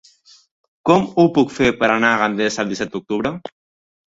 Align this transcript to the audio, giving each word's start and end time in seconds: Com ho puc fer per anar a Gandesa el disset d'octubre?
Com 0.89 1.05
ho 1.05 1.25
puc 1.35 1.53
fer 1.57 1.69
per 1.83 1.91
anar 1.97 2.15
a 2.15 2.19
Gandesa 2.23 2.65
el 2.65 2.73
disset 2.73 2.97
d'octubre? 2.97 3.35